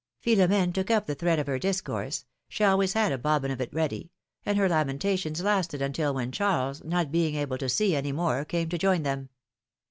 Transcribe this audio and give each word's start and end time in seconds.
Philomene 0.19 0.73
took 0.73 0.89
up 0.89 1.05
the 1.05 1.13
thread 1.13 1.37
of 1.37 1.45
her 1.45 1.59
discourse— 1.59 2.25
she 2.49 2.63
always 2.63 2.93
had 2.93 3.11
a 3.11 3.19
bobbin 3.19 3.51
of 3.51 3.61
it 3.61 3.71
ready— 3.71 4.09
and 4.47 4.57
her 4.57 4.67
lamentations 4.67 5.43
lasted 5.43 5.79
until 5.79 6.11
when 6.15 6.31
Charles, 6.31 6.83
not 6.83 7.11
being 7.11 7.35
able 7.35 7.59
to 7.59 7.69
see 7.69 7.95
any 7.95 8.11
more, 8.11 8.43
came 8.43 8.67
to 8.69 8.79
join 8.79 9.03
them. 9.03 9.29